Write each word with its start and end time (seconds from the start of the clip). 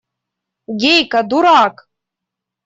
Гейка, 0.81 1.21
дурак! 1.29 1.75